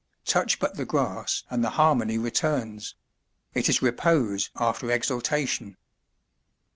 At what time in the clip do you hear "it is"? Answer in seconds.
3.53-3.83